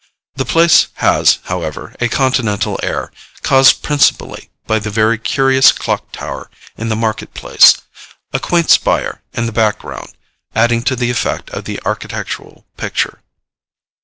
[0.33, 3.11] The place has, however, a Continental air,
[3.43, 7.77] caused principally by the very curious clock tower in the market place;
[8.33, 10.13] a quaint spire, in the background,
[10.55, 13.21] adding to the effect of the architectural picture.